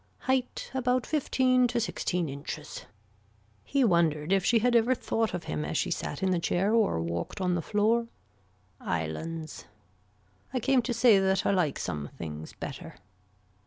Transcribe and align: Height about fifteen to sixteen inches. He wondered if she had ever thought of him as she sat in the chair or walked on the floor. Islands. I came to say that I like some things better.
Height 0.21 0.71
about 0.73 1.05
fifteen 1.05 1.67
to 1.67 1.79
sixteen 1.79 2.27
inches. 2.27 2.87
He 3.63 3.83
wondered 3.83 4.33
if 4.33 4.43
she 4.43 4.57
had 4.57 4.75
ever 4.75 4.95
thought 4.95 5.35
of 5.35 5.43
him 5.43 5.63
as 5.63 5.77
she 5.77 5.91
sat 5.91 6.23
in 6.23 6.31
the 6.31 6.39
chair 6.39 6.73
or 6.73 6.99
walked 6.99 7.39
on 7.39 7.53
the 7.53 7.61
floor. 7.61 8.07
Islands. 8.79 9.65
I 10.55 10.59
came 10.59 10.81
to 10.81 10.93
say 10.95 11.19
that 11.19 11.45
I 11.45 11.51
like 11.51 11.77
some 11.77 12.09
things 12.17 12.51
better. 12.53 12.95